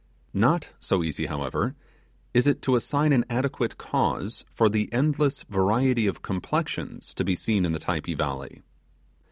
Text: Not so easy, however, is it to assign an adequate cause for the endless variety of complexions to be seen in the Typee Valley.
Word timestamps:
Not 0.33 0.69
so 0.79 1.03
easy, 1.03 1.27
however, 1.27 1.75
is 2.33 2.47
it 2.47 2.63
to 2.63 2.75
assign 2.75 3.13
an 3.13 3.23
adequate 3.29 3.77
cause 3.77 4.45
for 4.51 4.67
the 4.67 4.91
endless 4.91 5.43
variety 5.43 6.07
of 6.07 6.23
complexions 6.23 7.13
to 7.13 7.23
be 7.23 7.35
seen 7.35 7.65
in 7.65 7.71
the 7.71 7.77
Typee 7.79 8.15
Valley. 8.17 8.63